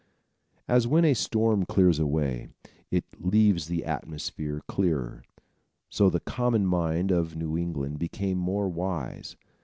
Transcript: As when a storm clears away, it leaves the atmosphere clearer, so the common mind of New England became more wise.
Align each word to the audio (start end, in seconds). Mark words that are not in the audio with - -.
As 0.67 0.87
when 0.87 1.05
a 1.05 1.13
storm 1.13 1.63
clears 1.63 1.99
away, 1.99 2.47
it 2.89 3.03
leaves 3.19 3.67
the 3.67 3.85
atmosphere 3.85 4.63
clearer, 4.67 5.21
so 5.89 6.09
the 6.09 6.19
common 6.19 6.65
mind 6.65 7.11
of 7.11 7.35
New 7.35 7.55
England 7.55 7.99
became 7.99 8.39
more 8.39 8.67
wise. 8.67 9.35